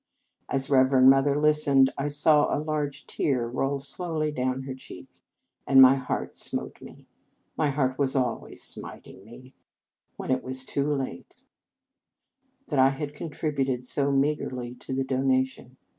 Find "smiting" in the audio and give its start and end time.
8.63-9.23